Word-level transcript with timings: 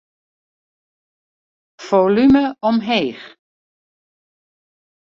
Folume 1.89 2.43
omheech. 2.71 3.21